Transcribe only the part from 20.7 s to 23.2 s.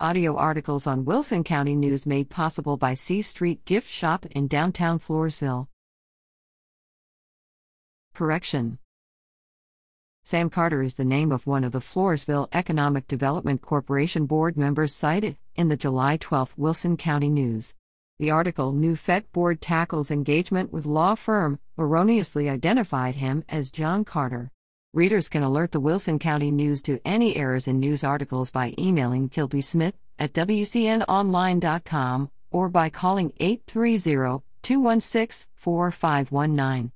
with Law Firm erroneously identified